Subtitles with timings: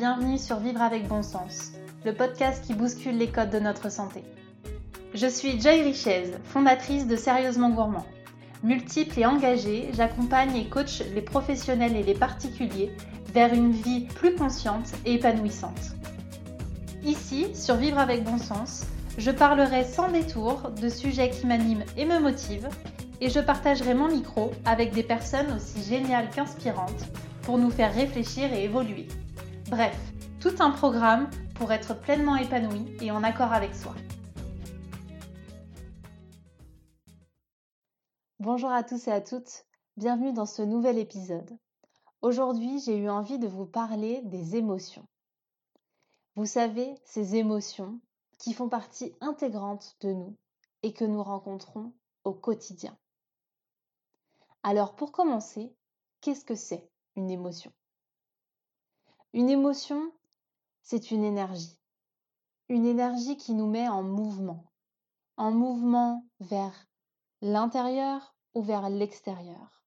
[0.00, 1.72] bienvenue sur Vivre avec bon sens,
[2.06, 4.24] le podcast qui bouscule les codes de notre santé.
[5.12, 8.06] Je suis Joy Richez, fondatrice de Sérieusement Gourmand.
[8.62, 12.90] Multiple et engagée, j'accompagne et coach les professionnels et les particuliers
[13.34, 15.94] vers une vie plus consciente et épanouissante.
[17.04, 18.86] Ici, sur Vivre avec bon sens,
[19.18, 22.70] je parlerai sans détour de sujets qui m'animent et me motivent,
[23.20, 27.04] et je partagerai mon micro avec des personnes aussi géniales qu'inspirantes
[27.42, 29.06] pour nous faire réfléchir et évoluer.
[29.70, 29.96] Bref,
[30.40, 33.94] tout un programme pour être pleinement épanoui et en accord avec soi.
[38.40, 39.64] Bonjour à tous et à toutes,
[39.96, 41.56] bienvenue dans ce nouvel épisode.
[42.20, 45.06] Aujourd'hui, j'ai eu envie de vous parler des émotions.
[46.34, 48.00] Vous savez, ces émotions
[48.40, 50.36] qui font partie intégrante de nous
[50.82, 51.92] et que nous rencontrons
[52.24, 52.98] au quotidien.
[54.64, 55.72] Alors pour commencer,
[56.22, 57.70] qu'est-ce que c'est une émotion?
[59.32, 60.10] Une émotion,
[60.82, 61.78] c'est une énergie.
[62.68, 64.64] Une énergie qui nous met en mouvement.
[65.36, 66.88] En mouvement vers
[67.40, 69.84] l'intérieur ou vers l'extérieur.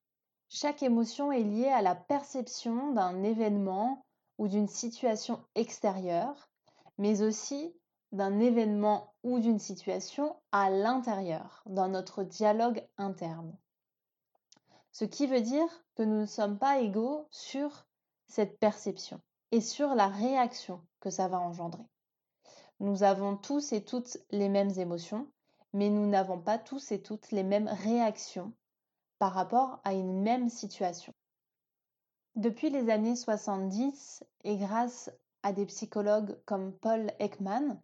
[0.48, 4.06] Chaque émotion est liée à la perception d'un événement
[4.38, 6.50] ou d'une situation extérieure,
[6.98, 7.76] mais aussi
[8.14, 13.58] d'un événement ou d'une situation à l'intérieur, dans notre dialogue interne.
[14.94, 17.86] Ce qui veut dire que nous ne sommes pas égaux sur
[18.28, 19.20] cette perception
[19.54, 21.86] et sur la réaction que ça va engendrer.
[22.80, 25.28] Nous avons tous et toutes les mêmes émotions,
[25.74, 28.52] mais nous n'avons pas tous et toutes les mêmes réactions
[29.20, 31.14] par rapport à une même situation.
[32.36, 35.12] Depuis les années 70 et grâce
[35.44, 37.80] à des psychologues comme Paul Ekman,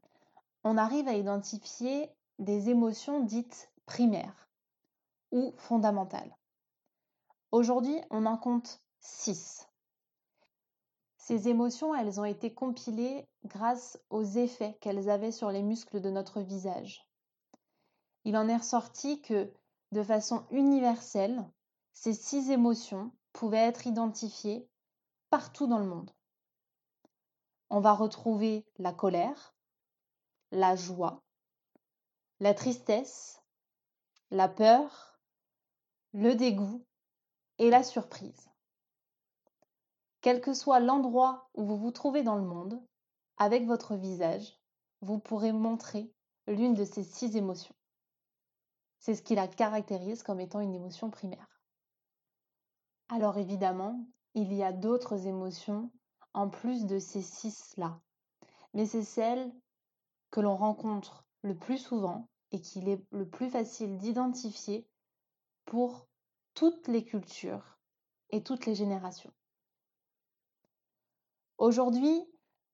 [0.63, 4.49] on arrive à identifier des émotions dites primaires
[5.31, 6.35] ou fondamentales.
[7.51, 9.68] Aujourd'hui, on en compte six.
[11.29, 16.09] Ces émotions, elles ont été compilées grâce aux effets qu'elles avaient sur les muscles de
[16.09, 17.07] notre visage.
[18.25, 19.53] Il en est ressorti que,
[19.91, 21.47] de façon universelle,
[21.93, 24.67] ces six émotions pouvaient être identifiées
[25.29, 26.09] partout dans le monde.
[27.69, 29.53] On va retrouver la colère,
[30.49, 31.21] la joie,
[32.39, 33.39] la tristesse,
[34.31, 35.19] la peur,
[36.13, 36.83] le dégoût
[37.59, 38.48] et la surprise.
[40.21, 42.83] Quel que soit l'endroit où vous vous trouvez dans le monde,
[43.37, 44.59] avec votre visage,
[45.01, 46.11] vous pourrez montrer
[46.47, 47.75] l'une de ces six émotions.
[48.99, 51.61] C'est ce qui la caractérise comme étant une émotion primaire.
[53.07, 55.89] Alors évidemment, il y a d'autres émotions
[56.33, 57.99] en plus de ces six-là,
[58.73, 59.51] mais c'est celle
[60.31, 64.85] que l'on rencontre le plus souvent et qu'il est le plus facile d'identifier
[65.65, 66.07] pour
[66.53, 67.79] toutes les cultures
[68.31, 69.33] et toutes les générations.
[71.59, 72.25] Aujourd'hui,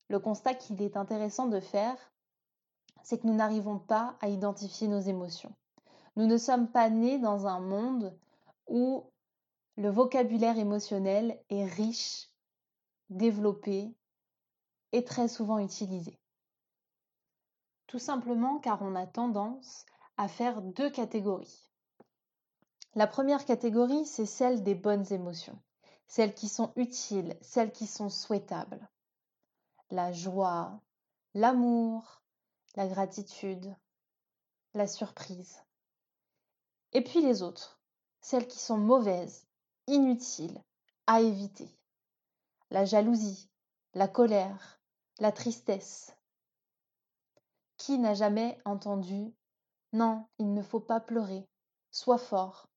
[0.10, 1.98] le constat qu'il est intéressant de faire,
[3.04, 5.56] c'est que nous n'arrivons pas à identifier nos émotions.
[6.16, 8.16] Nous ne sommes pas nés dans un monde
[8.68, 9.04] où
[9.76, 12.30] le vocabulaire émotionnel est riche,
[13.10, 13.92] développé
[14.92, 16.20] et très souvent utilisé.
[17.88, 21.72] Tout simplement car on a tendance à faire deux catégories.
[22.94, 25.60] La première catégorie, c'est celle des bonnes émotions
[26.08, 28.90] celles qui sont utiles, celles qui sont souhaitables.
[29.92, 30.80] La joie,
[31.34, 32.24] l'amour,
[32.76, 33.76] la gratitude,
[34.74, 35.62] la surprise.
[36.94, 37.80] Et puis les autres,
[38.22, 39.48] celles qui sont mauvaises,
[39.88, 40.62] inutiles,
[41.08, 41.70] à éviter.
[42.72, 43.50] La jalousie,
[43.94, 44.80] la colère,
[45.20, 46.16] la tristesse.
[47.78, 49.34] Qui n'a jamais entendu
[49.94, 51.48] Non, il ne faut pas pleurer,
[51.92, 52.68] sois fort.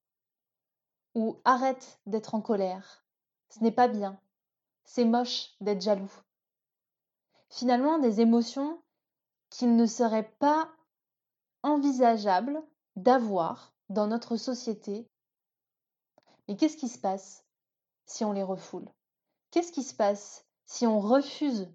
[1.15, 3.05] Ou arrête d'être en colère,
[3.51, 4.21] ce n'est pas bien.
[4.85, 6.13] C'est moche d'être jaloux.
[7.51, 8.83] Finalement, des émotions
[9.51, 10.71] qu'il ne serait pas
[11.63, 12.63] envisageable
[12.97, 15.09] d'avoir dans notre société.
[16.47, 17.45] Mais qu'est-ce qui se passe
[18.07, 18.89] si on les refoule?
[19.51, 21.69] Qu'est-ce qui se passe si on refuse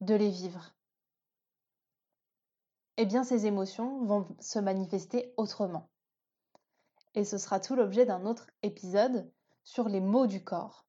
[0.00, 0.74] de les vivre?
[2.96, 5.88] Eh bien, ces émotions vont se manifester autrement.
[7.14, 9.30] Et ce sera tout l'objet d'un autre épisode
[9.68, 10.86] sur les mots du corps.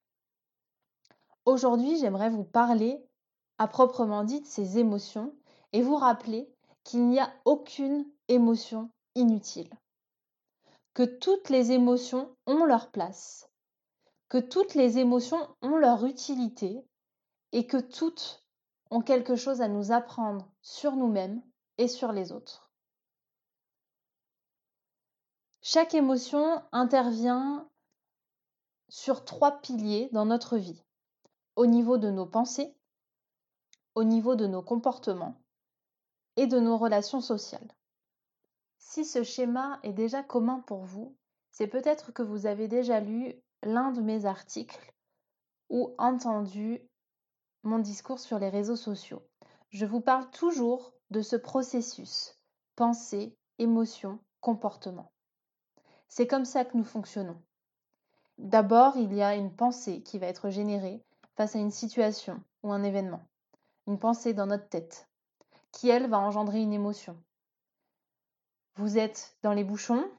[1.43, 3.05] Aujourd'hui, j'aimerais vous parler
[3.57, 5.35] à proprement dit de ces émotions
[5.73, 6.49] et vous rappeler
[6.85, 9.69] qu'il n'y a aucune émotion inutile.
[10.93, 13.49] Que toutes les émotions ont leur place,
[14.29, 16.81] que toutes les émotions ont leur utilité
[17.51, 18.45] et que toutes
[18.91, 21.43] ont quelque chose à nous apprendre sur nous-mêmes
[21.77, 22.71] et sur les autres.
[25.61, 27.69] Chaque émotion intervient
[28.89, 30.83] sur trois piliers dans notre vie.
[31.55, 32.75] Au niveau de nos pensées,
[33.95, 35.41] au niveau de nos comportements
[36.35, 37.75] et de nos relations sociales.
[38.77, 41.15] Si ce schéma est déjà commun pour vous,
[41.51, 44.93] c'est peut-être que vous avez déjà lu l'un de mes articles
[45.69, 46.81] ou entendu
[47.63, 49.21] mon discours sur les réseaux sociaux.
[49.69, 52.35] Je vous parle toujours de ce processus
[52.75, 55.11] pensée, émotion, comportement.
[56.07, 57.41] C'est comme ça que nous fonctionnons.
[58.39, 61.03] D'abord, il y a une pensée qui va être générée
[61.35, 63.21] face à une situation ou un événement.
[63.85, 65.09] Une pensée dans notre tête,
[65.73, 67.17] qui, elle, va engendrer une émotion.
[68.77, 70.09] Vous êtes dans les bouchons,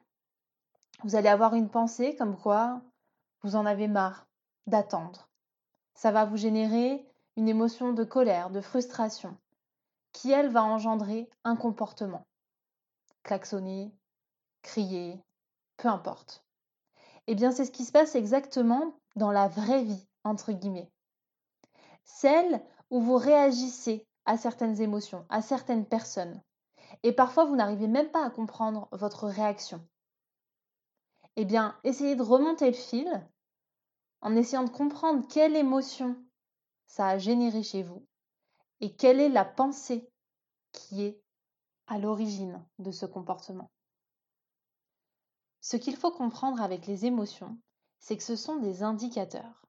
[1.03, 2.83] vous allez avoir une pensée comme quoi
[3.41, 4.27] vous en avez marre
[4.67, 5.31] d'attendre.
[5.95, 7.03] Ça va vous générer
[7.39, 9.35] une émotion de colère, de frustration,
[10.13, 12.27] qui, elle, va engendrer un comportement.
[13.23, 13.91] Klaxonner,
[14.61, 15.19] crier,
[15.79, 16.45] peu importe.
[17.27, 20.91] Eh bien, c'est ce qui se passe exactement dans la vraie vie, entre guillemets.
[22.05, 26.41] Celle où vous réagissez à certaines émotions, à certaines personnes.
[27.03, 29.87] Et parfois, vous n'arrivez même pas à comprendre votre réaction.
[31.37, 33.09] Eh bien, essayez de remonter le fil
[34.21, 36.17] en essayant de comprendre quelle émotion
[36.87, 38.05] ça a généré chez vous
[38.81, 40.11] et quelle est la pensée
[40.73, 41.21] qui est
[41.87, 43.71] à l'origine de ce comportement.
[45.61, 47.59] Ce qu'il faut comprendre avec les émotions,
[47.99, 49.67] c'est que ce sont des indicateurs.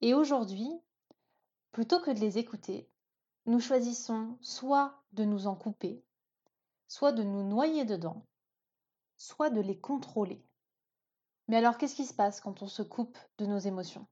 [0.00, 0.68] Et aujourd'hui,
[1.72, 2.90] plutôt que de les écouter,
[3.46, 6.04] nous choisissons soit de nous en couper,
[6.88, 8.26] soit de nous noyer dedans,
[9.16, 10.44] soit de les contrôler.
[11.48, 14.06] Mais alors qu'est-ce qui se passe quand on se coupe de nos émotions?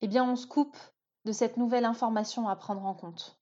[0.00, 0.76] Eh bien on se coupe
[1.24, 3.40] de cette nouvelle information à prendre en compte,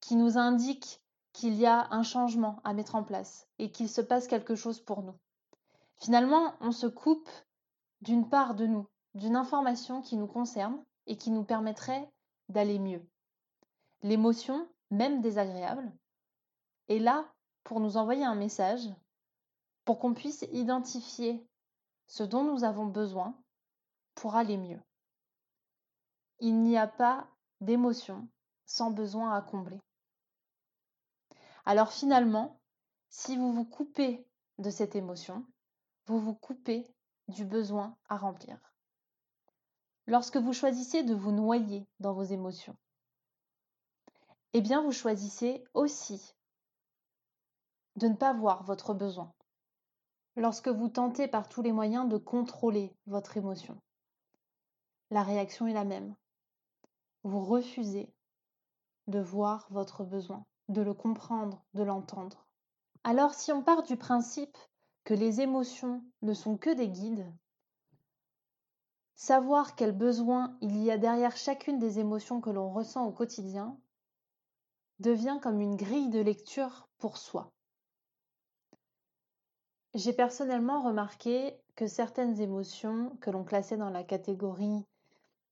[0.00, 4.00] qui nous indique qu'il y a un changement à mettre en place et qu'il se
[4.00, 5.18] passe quelque chose pour nous.
[5.98, 7.28] Finalement, on se coupe
[8.00, 12.10] d'une part de nous, d'une information qui nous concerne et qui nous permettrait
[12.48, 13.06] d'aller mieux.
[14.02, 15.90] L'émotion, même désagréable,
[16.88, 17.32] est là
[17.62, 18.82] pour nous envoyer un message,
[19.84, 21.46] pour qu'on puisse identifier
[22.06, 23.34] ce dont nous avons besoin
[24.14, 24.80] pour aller mieux.
[26.40, 27.26] Il n'y a pas
[27.60, 28.28] d'émotion
[28.66, 29.80] sans besoin à combler.
[31.64, 32.60] Alors finalement,
[33.08, 34.26] si vous vous coupez
[34.58, 35.46] de cette émotion,
[36.06, 36.86] vous vous coupez
[37.28, 38.58] du besoin à remplir.
[40.06, 42.76] Lorsque vous choisissez de vous noyer dans vos émotions,
[44.52, 46.34] eh bien vous choisissez aussi
[47.96, 49.32] de ne pas voir votre besoin.
[50.36, 53.80] Lorsque vous tentez par tous les moyens de contrôler votre émotion,
[55.10, 56.14] la réaction est la même.
[57.22, 58.12] Vous refusez
[59.06, 62.46] de voir votre besoin, de le comprendre, de l'entendre.
[63.04, 64.58] Alors si on part du principe
[65.04, 67.30] que les émotions ne sont que des guides,
[69.14, 73.78] savoir quel besoin il y a derrière chacune des émotions que l'on ressent au quotidien
[75.00, 77.52] devient comme une grille de lecture pour soi.
[79.94, 84.84] J'ai personnellement remarqué que certaines émotions que l'on classait dans la catégorie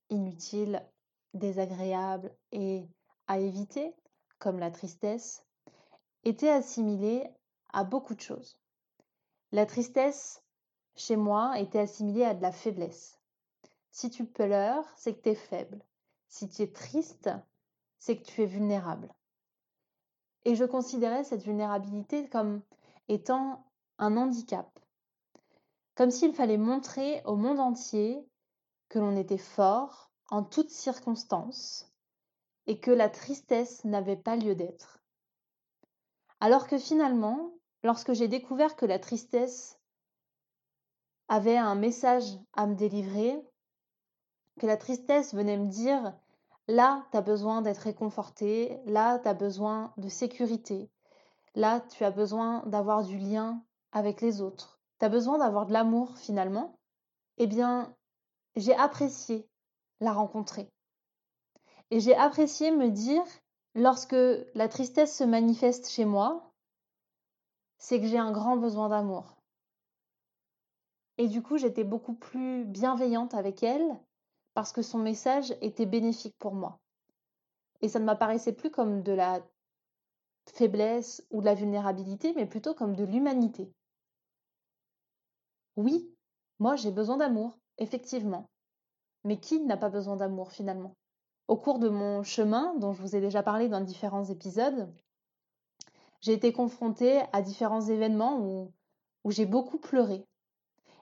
[0.09, 0.85] inutile,
[1.33, 2.87] désagréable et
[3.27, 3.95] à éviter,
[4.39, 5.45] comme la tristesse,
[6.23, 7.27] étaient assimilées
[7.71, 8.57] à beaucoup de choses.
[9.53, 10.41] La tristesse,
[10.95, 13.19] chez moi, était assimilée à de la faiblesse.
[13.91, 15.79] Si tu pleures, c'est que tu es faible.
[16.27, 17.29] Si tu es triste,
[17.99, 19.13] c'est que tu es vulnérable.
[20.45, 22.63] Et je considérais cette vulnérabilité comme
[23.09, 23.63] étant
[23.99, 24.67] un handicap.
[25.93, 28.27] Comme s'il fallait montrer au monde entier
[28.89, 31.93] que l'on était fort en toutes circonstances
[32.65, 35.03] et que la tristesse n'avait pas lieu d'être.
[36.39, 39.79] Alors que finalement, lorsque j'ai découvert que la tristesse
[41.27, 43.39] avait un message à me délivrer,
[44.59, 46.13] que la tristesse venait me dire
[46.67, 50.89] là, tu as besoin d'être réconforté, là, tu as besoin de sécurité,
[51.55, 53.61] là, tu as besoin d'avoir du lien
[53.91, 56.77] avec les autres, tu as besoin d'avoir de l'amour finalement,
[57.37, 57.93] eh bien,
[58.55, 59.47] j'ai apprécié
[59.99, 60.69] la rencontrer.
[61.91, 63.23] Et j'ai apprécié me dire,
[63.75, 64.15] lorsque
[64.53, 66.52] la tristesse se manifeste chez moi,
[67.83, 69.35] c'est que j'ai un grand besoin d'amour.
[71.17, 73.99] Et du coup, j'étais beaucoup plus bienveillante avec elle
[74.53, 76.79] parce que son message était bénéfique pour moi.
[77.81, 79.41] Et ça ne m'apparaissait plus comme de la
[80.45, 83.69] faiblesse ou de la vulnérabilité, mais plutôt comme de l'humanité.
[85.75, 86.09] Oui,
[86.59, 88.49] moi j'ai besoin d'amour, effectivement.
[89.25, 90.95] Mais qui n'a pas besoin d'amour finalement?
[91.49, 94.89] Au cours de mon chemin, dont je vous ai déjà parlé dans différents épisodes,
[96.23, 98.71] j'ai été confrontée à différents événements où,
[99.29, 100.25] j'ai beaucoup pleuré.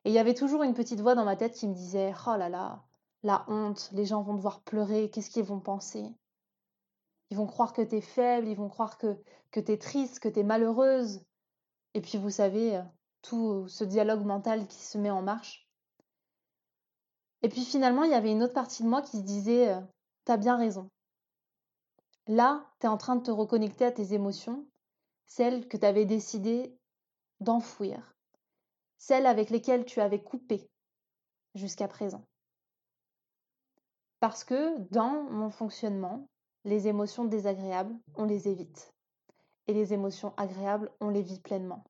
[0.04, 2.36] Et il y avait toujours une petite voix dans ma tête qui me disait Oh
[2.38, 2.84] là là,
[3.22, 6.04] la honte, les gens vont devoir pleurer, qu'est-ce qu'ils vont penser?
[7.30, 9.16] Ils vont croire que tu es faible, ils vont croire que,
[9.52, 11.24] que tu es triste, que tu es malheureuse.
[11.94, 12.82] Et puis vous savez, euh,
[13.22, 15.70] tout ce dialogue mental qui se met en marche.
[17.44, 19.82] Et puis finalement, il y avait une autre partie de moi qui se disait, euh,
[20.26, 20.90] t'as bien raison.
[22.26, 24.66] Là, tu es en train de te reconnecter à tes émotions,
[25.32, 26.78] celles que tu avais décidé
[27.40, 28.18] d'enfouir,
[28.98, 30.70] celles avec lesquelles tu avais coupé
[31.56, 32.28] jusqu'à présent.
[34.20, 36.28] Parce que dans mon fonctionnement,
[36.66, 38.94] les émotions désagréables, on les évite.
[39.68, 41.86] Et les émotions agréables, on les vit pleinement.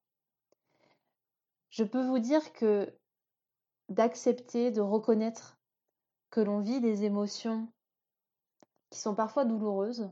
[1.72, 2.96] Je peux vous dire que
[3.90, 5.58] d'accepter, de reconnaître
[6.30, 7.74] que l'on vit des émotions
[8.92, 10.12] qui sont parfois douloureuses,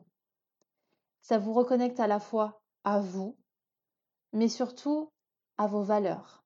[1.21, 3.37] ça vous reconnecte à la fois à vous,
[4.33, 5.11] mais surtout
[5.57, 6.43] à vos valeurs.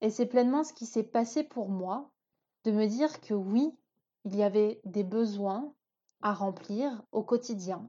[0.00, 2.10] Et c'est pleinement ce qui s'est passé pour moi,
[2.64, 3.72] de me dire que oui,
[4.24, 5.72] il y avait des besoins
[6.20, 7.88] à remplir au quotidien.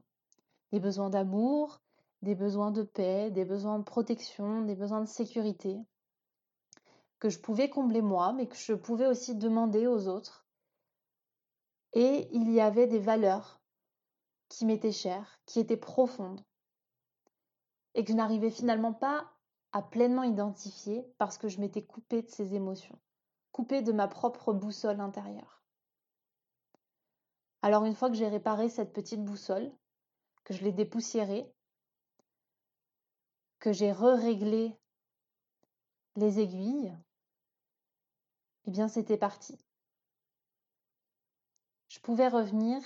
[0.72, 1.80] Des besoins d'amour,
[2.22, 5.78] des besoins de paix, des besoins de protection, des besoins de sécurité,
[7.18, 10.46] que je pouvais combler moi, mais que je pouvais aussi demander aux autres.
[11.92, 13.60] Et il y avait des valeurs
[14.48, 16.42] qui m'étaient chères, qui étaient profondes,
[17.94, 19.30] et que je n'arrivais finalement pas
[19.72, 22.98] à pleinement identifier parce que je m'étais coupée de ces émotions,
[23.52, 25.62] coupée de ma propre boussole intérieure.
[27.62, 29.72] Alors une fois que j'ai réparé cette petite boussole,
[30.44, 31.52] que je l'ai dépoussiérée,
[33.58, 34.78] que j'ai re-réglé
[36.16, 36.96] les aiguilles,
[38.64, 39.58] eh bien c'était parti.
[41.88, 42.80] Je pouvais revenir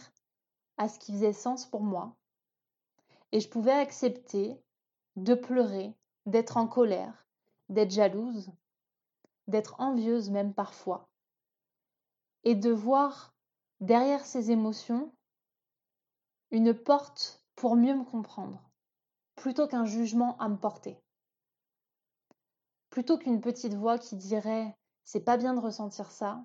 [0.79, 2.17] à ce qui faisait sens pour moi
[3.33, 4.57] et je pouvais accepter
[5.17, 5.95] de pleurer,
[6.27, 7.27] d'être en colère,
[7.69, 8.53] d'être jalouse,
[9.47, 11.09] d'être envieuse même parfois,
[12.45, 13.35] et de voir
[13.81, 15.13] derrière ces émotions
[16.51, 18.71] une porte pour mieux me comprendre,
[19.37, 21.01] plutôt qu'un jugement à me porter.
[22.91, 26.45] Plutôt qu'une petite voix qui dirait c'est pas bien de ressentir ça,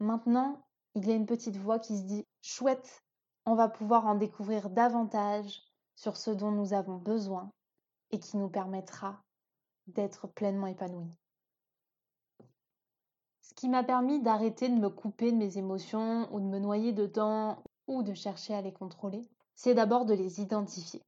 [0.00, 3.04] maintenant il y a une petite voix qui se dit chouette,
[3.46, 5.67] on va pouvoir en découvrir davantage
[5.98, 7.50] sur ce dont nous avons besoin
[8.12, 9.20] et qui nous permettra
[9.88, 11.10] d'être pleinement épanouis.
[13.42, 16.92] Ce qui m'a permis d'arrêter de me couper de mes émotions ou de me noyer
[16.92, 21.02] dedans ou de chercher à les contrôler, c'est d'abord de les identifier,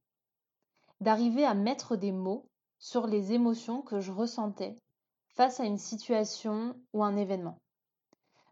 [0.99, 2.45] d'arriver à mettre des mots
[2.77, 4.77] sur les émotions que je ressentais
[5.29, 7.57] face à une situation ou un événement.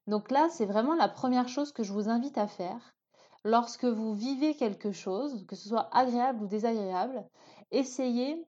[0.07, 2.93] Donc là, c'est vraiment la première chose que je vous invite à faire.
[3.45, 7.25] Lorsque vous vivez quelque chose, que ce soit agréable ou désagréable,
[7.71, 8.45] essayez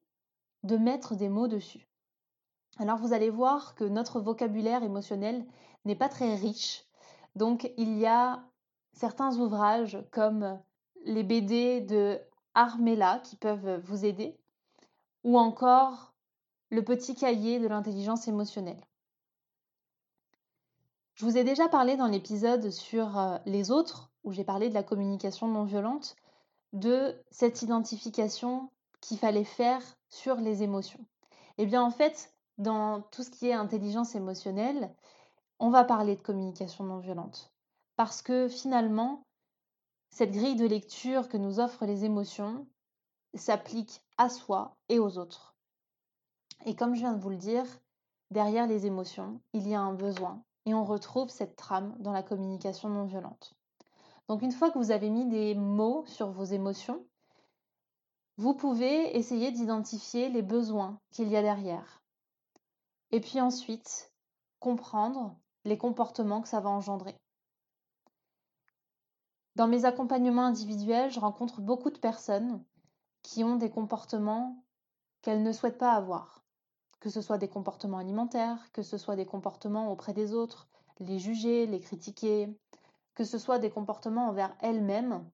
[0.64, 1.88] de mettre des mots dessus.
[2.78, 5.46] Alors vous allez voir que notre vocabulaire émotionnel
[5.86, 6.86] n'est pas très riche.
[7.36, 8.44] Donc il y a
[8.94, 10.60] certains ouvrages comme
[11.06, 12.20] les BD de
[12.54, 14.38] Armella qui peuvent vous aider,
[15.24, 16.14] ou encore
[16.70, 18.82] le petit cahier de l'intelligence émotionnelle.
[21.14, 24.74] Je vous ai déjà parlé dans l'épisode sur euh, les autres, où j'ai parlé de
[24.74, 26.16] la communication non violente,
[26.74, 28.70] de cette identification
[29.02, 31.06] qu'il fallait faire sur les émotions.
[31.58, 34.94] Eh bien en fait, dans tout ce qui est intelligence émotionnelle,
[35.60, 37.52] on va parler de communication non violente.
[37.96, 39.24] Parce que finalement,
[40.10, 42.68] cette grille de lecture que nous offrent les émotions
[43.34, 45.56] s'applique à soi et aux autres.
[46.66, 47.66] Et comme je viens de vous le dire,
[48.30, 50.44] derrière les émotions, il y a un besoin.
[50.66, 53.56] Et on retrouve cette trame dans la communication non violente.
[54.32, 57.06] Donc une fois que vous avez mis des mots sur vos émotions,
[58.38, 62.02] vous pouvez essayer d'identifier les besoins qu'il y a derrière.
[63.12, 64.14] Et puis ensuite,
[64.62, 65.36] comprendre
[65.66, 67.18] les comportements que ça va engendrer.
[69.58, 72.64] Dans mes accompagnements individuels, je rencontre beaucoup de personnes
[73.24, 74.64] qui ont des comportements
[75.24, 76.46] qu'elles ne souhaitent pas avoir,
[77.02, 80.70] que ce soit des comportements alimentaires, que ce soit des comportements auprès des autres,
[81.02, 82.48] les juger, les critiquer,
[83.14, 85.30] que ce soit des comportements envers elles-mêmes,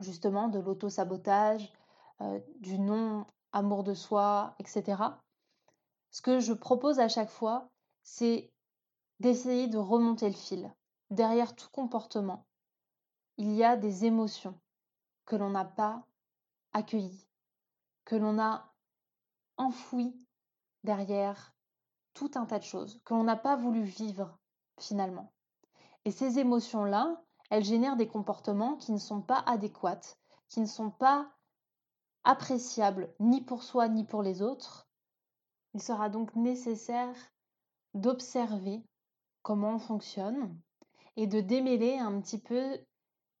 [0.00, 1.72] justement de l'auto-sabotage,
[2.20, 5.02] euh, du non-amour de soi, etc.
[6.10, 7.68] Ce que je propose à chaque fois,
[8.02, 8.52] c'est
[9.20, 10.72] d'essayer de remonter le fil.
[11.10, 12.46] Derrière tout comportement,
[13.36, 14.58] il y a des émotions
[15.26, 16.06] que l'on n'a pas
[16.72, 17.26] accueillies,
[18.04, 18.72] que l'on a
[19.56, 20.16] enfouies
[20.84, 21.54] derrière
[22.12, 24.38] tout un tas de choses, que l'on n'a pas voulu vivre
[24.78, 25.33] finalement.
[26.04, 30.16] Et ces émotions-là, elles génèrent des comportements qui ne sont pas adéquats,
[30.48, 31.30] qui ne sont pas
[32.24, 34.88] appréciable ni pour soi ni pour les autres,
[35.74, 37.16] il sera donc nécessaire
[37.94, 38.82] d'observer
[39.42, 40.58] comment on fonctionne
[41.16, 42.78] et de démêler un petit peu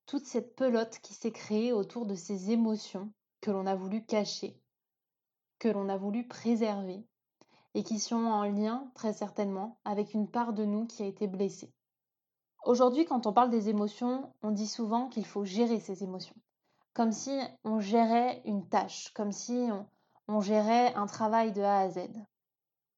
[0.06, 4.60] toute cette pelote qui s'est créée autour de ces émotions que l'on a voulu cacher,
[5.58, 7.06] que l'on a voulu préserver
[7.74, 11.26] et qui sont en lien très certainement avec une part de nous qui a été
[11.26, 11.72] blessée.
[12.64, 16.34] Aujourd'hui, quand on parle des émotions, on dit souvent qu'il faut gérer ces émotions,
[16.94, 19.68] comme si on gérait une tâche, comme si
[20.28, 22.08] on, gérait un travail de A à Z.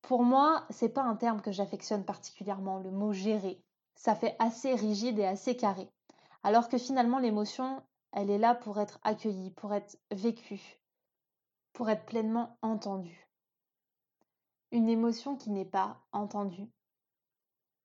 [0.03, 3.61] Pour moi, c'est pas un terme que j'affectionne particulièrement, le mot gérer.
[3.97, 5.91] Ça fait assez rigide et assez carré.
[6.45, 7.83] Alors que finalement, l'émotion,
[8.13, 10.79] elle est là pour être accueillie, pour être vécue,
[11.73, 13.29] pour être pleinement entendue.
[14.71, 16.71] Une émotion qui n'est pas entendue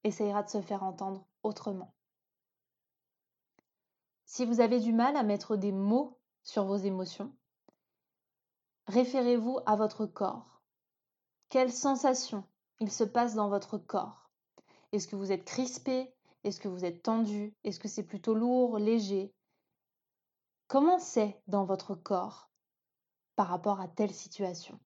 [0.03, 1.93] essayera de se faire entendre autrement.
[4.25, 7.36] Si vous avez du mal à mettre des mots sur vos émotions,
[8.88, 10.62] référez-vous à votre corps.
[11.50, 12.45] Quelles sensations
[12.79, 14.29] il se passe dans votre corps?
[14.91, 16.13] Est-ce que vous êtes crispé?
[16.43, 17.55] Est-ce que vous êtes tendu?
[17.63, 19.33] Est-ce que c'est plutôt lourd, léger?
[20.67, 22.50] Comment c'est dans votre corps
[23.36, 24.79] par rapport à telle situation?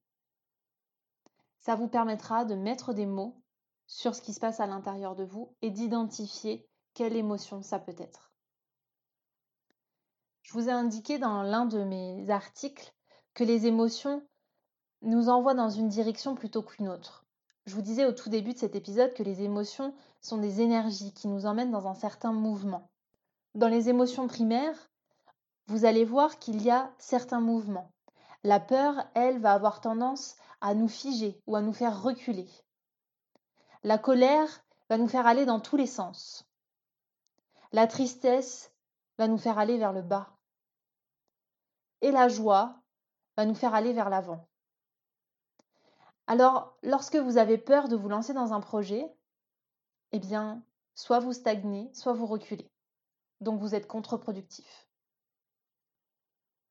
[1.59, 3.41] Ça vous permettra de mettre des mots
[3.87, 7.95] sur ce qui se passe à l'intérieur de vous et d'identifier quelle émotion ça peut
[7.97, 8.31] être.
[10.41, 12.93] Je vous ai indiqué dans l'un de mes articles
[13.33, 14.25] que les émotions
[15.01, 17.25] nous envoient dans une direction plutôt qu'une autre.
[17.65, 21.13] Je vous disais au tout début de cet épisode que les émotions sont des énergies
[21.13, 22.89] qui nous emmènent dans un certain mouvement.
[23.55, 24.89] Dans les émotions primaires,
[25.67, 27.91] vous allez voir qu'il y a certains mouvements.
[28.43, 32.47] La peur, elle, va avoir tendance à nous figer ou à nous faire reculer.
[33.85, 36.49] La colère va nous faire aller dans tous les sens.
[37.71, 38.73] La tristesse
[39.19, 40.35] va nous faire aller vers le bas.
[42.01, 42.81] Et la joie
[43.37, 44.49] va nous faire aller vers l'avant.
[46.25, 49.05] Alors, lorsque vous avez peur de vous lancer dans un projet,
[50.13, 50.63] eh bien,
[50.95, 52.71] soit vous stagnez, soit vous reculez.
[53.39, 54.89] Donc vous êtes contre-productif.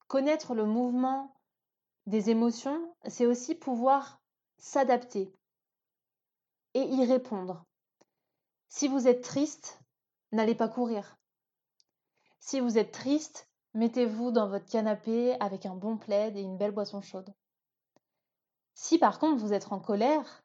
[0.08, 1.32] Connaître le mouvement
[2.06, 4.20] des émotions, c'est aussi pouvoir
[4.58, 5.32] s'adapter
[6.74, 7.64] et y répondre.
[8.68, 9.80] Si vous êtes triste,
[10.32, 11.16] n'allez pas courir.
[12.40, 16.72] Si vous êtes triste, mettez-vous dans votre canapé avec un bon plaid et une belle
[16.72, 17.32] boisson chaude.
[18.74, 20.44] Si par contre vous êtes en colère,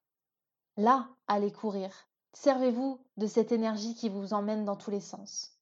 [0.78, 2.08] là, allez courir.
[2.34, 5.58] Servez-vous de cette énergie qui vous emmène dans tous les sens.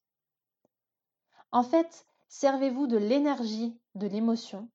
[1.52, 4.70] En fait, servez-vous de l'énergie de l'émotion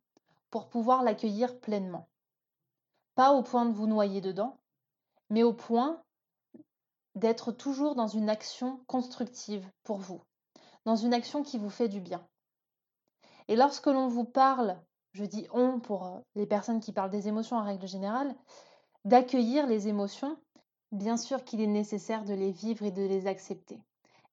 [0.51, 2.09] pour pouvoir l'accueillir pleinement.
[3.15, 4.62] Pas au point de vous noyer dedans,
[5.33, 6.03] mais au point
[7.15, 10.21] d'être toujours dans une action constructive pour vous,
[10.85, 12.29] dans une action qui vous fait du bien.
[13.49, 14.79] Et lorsque l'on vous parle,
[15.13, 18.37] je dis on pour euh, les personnes qui parlent des émotions en règle générale,
[19.07, 20.37] d'accueillir les émotions,
[20.91, 23.81] bien sûr qu'il est nécessaire de les vivre et de les accepter.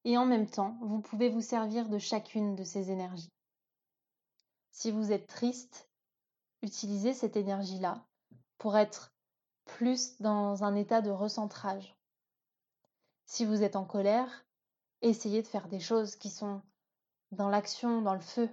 [0.04, 3.32] Et en même temps, vous pouvez vous servir de chacune de ces énergies.
[4.72, 5.90] Si vous êtes triste,
[6.62, 8.04] utilisez cette énergie-là
[8.58, 9.14] pour être
[9.78, 11.96] plus dans un état de recentrage.
[13.26, 14.46] Si vous êtes en colère,
[15.02, 16.62] essayez de faire des choses qui sont
[17.32, 18.50] dans l'action, dans le feu.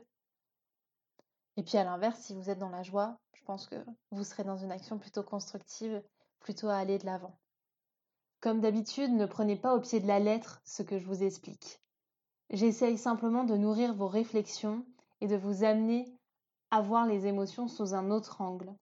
[1.56, 3.76] Et puis à l'inverse, si vous êtes dans la joie, je pense que
[4.10, 6.02] vous serez dans une action plutôt constructive,
[6.40, 7.38] plutôt à aller de l'avant.
[8.40, 11.80] Comme d'habitude, ne prenez pas au pied de la lettre ce que je vous explique.
[12.50, 14.84] J'essaye simplement de nourrir vos réflexions
[15.20, 16.06] et de vous amener
[16.70, 18.72] à voir les émotions sous un autre angle.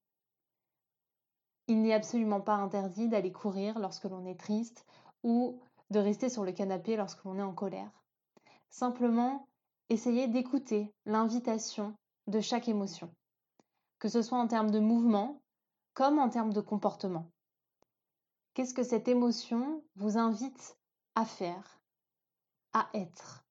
[1.66, 4.84] Il n'est absolument pas interdit d'aller courir lorsque l'on est triste
[5.22, 7.90] ou de rester sur le canapé lorsque l'on est en colère.
[8.70, 9.48] Simplement,
[9.88, 11.94] essayez d'écouter l'invitation
[12.26, 13.14] de chaque émotion,
[13.98, 15.40] que ce soit en termes de mouvement
[15.94, 17.30] comme en termes de comportement.
[18.52, 20.76] Qu'est-ce que cette émotion vous invite
[21.14, 21.80] à faire,
[22.72, 23.44] à être?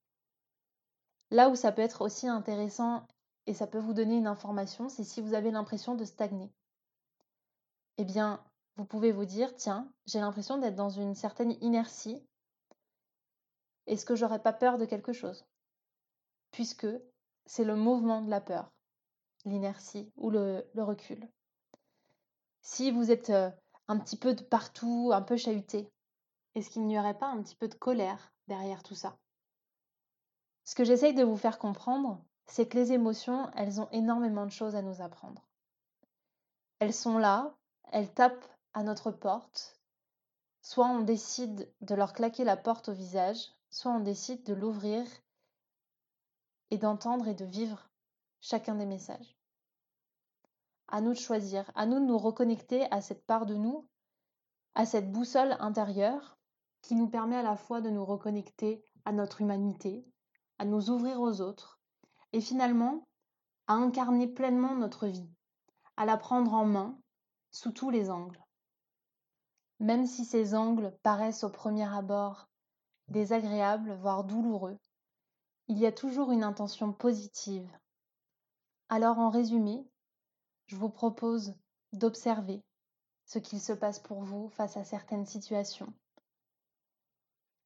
[1.32, 3.08] Là où ça peut être aussi intéressant
[3.48, 6.52] et ça peut vous donner une information, c'est si vous avez l'impression de stagner
[7.98, 8.44] eh bien,
[8.76, 12.26] vous pouvez vous dire, tiens, j'ai l'impression d'être dans une certaine inertie.
[13.86, 15.46] Est-ce que j'aurais pas peur de quelque chose?
[16.52, 16.88] Puisque
[17.46, 18.72] c'est le mouvement de la peur,
[19.46, 21.28] l'inertie ou le, recul.
[22.62, 23.52] Si vous êtes euh,
[23.88, 25.92] un petit peu de partout, un peu chahuté,
[26.56, 29.18] est-ce qu'il n'y aurait pas un petit peu de colère derrière tout ça?
[30.64, 34.52] Ce que j'essaye de vous faire comprendre, c'est que les émotions, elles ont énormément de
[34.52, 35.46] choses à nous apprendre.
[36.80, 37.56] Elles sont là
[37.92, 39.80] elles tapent à notre porte.
[40.62, 45.06] Soit on décide de leur claquer la porte au visage, soit on décide de l'ouvrir
[46.72, 47.90] et d'entendre et de vivre
[48.42, 49.38] chacun des messages.
[50.88, 53.88] À nous de choisir, à nous de nous reconnecter à cette part de nous,
[54.76, 56.38] à cette boussole intérieure
[56.82, 60.06] qui nous permet à la fois de nous reconnecter à notre humanité,
[60.60, 61.80] à nous ouvrir aux autres
[62.32, 63.08] et finalement
[63.68, 65.30] à incarner pleinement notre vie,
[65.98, 66.98] à la prendre en main
[67.54, 68.44] sous tous les angles.
[69.80, 72.50] Même si ces angles paraissent au premier abord
[73.08, 74.78] désagréables, voire douloureux,
[75.68, 77.70] il y a toujours une intention positive.
[78.90, 79.88] Alors en résumé,
[80.68, 81.56] je vous propose
[81.94, 82.62] d'observer
[83.26, 85.94] ce qu'il se passe pour vous face à certaines situations,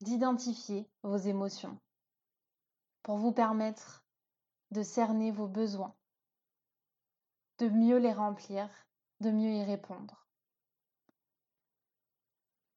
[0.01, 1.79] d'identifier vos émotions
[3.03, 4.03] pour vous permettre
[4.71, 5.95] de cerner vos besoins,
[7.59, 8.69] de mieux les remplir,
[9.21, 10.27] de mieux y répondre,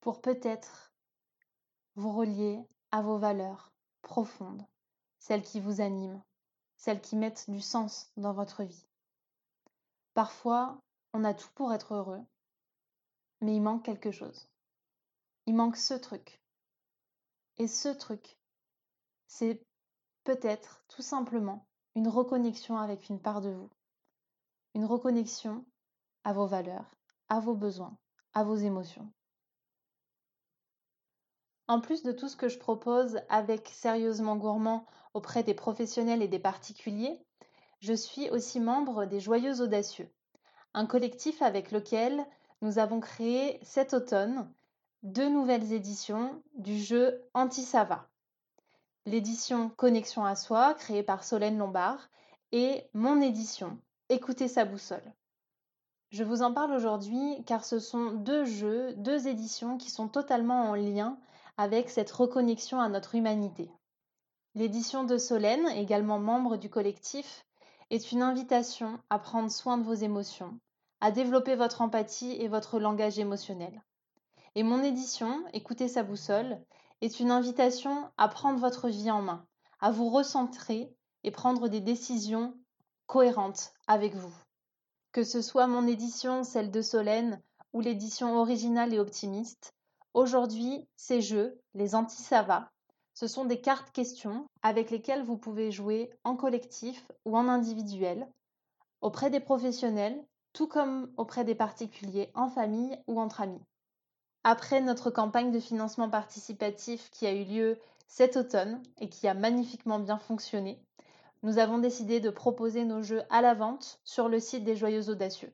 [0.00, 0.92] pour peut-être
[1.96, 3.72] vous relier à vos valeurs
[4.02, 4.66] profondes,
[5.18, 6.22] celles qui vous animent,
[6.76, 8.86] celles qui mettent du sens dans votre vie.
[10.14, 10.80] Parfois,
[11.12, 12.24] on a tout pour être heureux,
[13.40, 14.48] mais il manque quelque chose.
[15.46, 16.40] Il manque ce truc.
[17.58, 18.38] Et ce truc,
[19.26, 19.62] c'est
[20.24, 23.70] peut-être tout simplement une reconnexion avec une part de vous.
[24.74, 25.64] Une reconnexion
[26.30, 26.94] à vos valeurs,
[27.28, 27.98] à vos besoins,
[28.34, 29.10] à vos émotions.
[31.66, 36.28] En plus de tout ce que je propose avec Sérieusement Gourmand auprès des professionnels et
[36.28, 37.20] des particuliers,
[37.80, 40.08] je suis aussi membre des Joyeux Audacieux,
[40.72, 42.24] un collectif avec lequel
[42.62, 44.48] nous avons créé cet automne
[45.02, 48.08] deux nouvelles éditions du jeu Anti-Sava.
[49.04, 52.08] L'édition Connexion à soi, créée par Solène Lombard,
[52.52, 55.12] et mon édition Écoutez sa boussole.
[56.10, 60.62] Je vous en parle aujourd'hui car ce sont deux jeux, deux éditions qui sont totalement
[60.62, 61.16] en lien
[61.56, 63.70] avec cette reconnexion à notre humanité.
[64.56, 67.46] L'édition de Solène, également membre du collectif,
[67.90, 70.58] est une invitation à prendre soin de vos émotions,
[71.00, 73.80] à développer votre empathie et votre langage émotionnel.
[74.56, 76.60] Et mon édition, Écoutez sa boussole,
[77.02, 79.46] est une invitation à prendre votre vie en main,
[79.78, 80.92] à vous recentrer
[81.22, 82.54] et prendre des décisions
[83.06, 84.34] cohérentes avec vous.
[85.12, 87.42] Que ce soit mon édition, celle de Solène,
[87.72, 89.74] ou l'édition originale et optimiste,
[90.14, 92.70] aujourd'hui, ces jeux, les anti-sava,
[93.14, 98.28] ce sont des cartes questions avec lesquelles vous pouvez jouer en collectif ou en individuel,
[99.00, 103.62] auprès des professionnels tout comme auprès des particuliers, en famille ou entre amis.
[104.42, 109.34] Après notre campagne de financement participatif qui a eu lieu cet automne et qui a
[109.34, 110.82] magnifiquement bien fonctionné,
[111.42, 115.08] nous avons décidé de proposer nos jeux à la vente sur le site des Joyeux
[115.08, 115.52] Audacieux.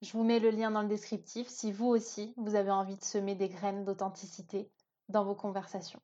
[0.00, 3.04] Je vous mets le lien dans le descriptif si vous aussi vous avez envie de
[3.04, 4.70] semer des graines d'authenticité
[5.08, 6.00] dans vos conversations.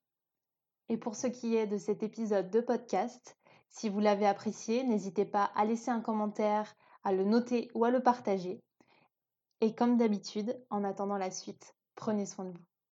[0.88, 3.38] Et pour ce qui est de cet épisode de podcast,
[3.70, 7.90] si vous l'avez apprécié, n'hésitez pas à laisser un commentaire, à le noter ou à
[7.90, 8.62] le partager.
[9.60, 12.64] Et comme d'habitude, en attendant la suite, prenez soin de vous.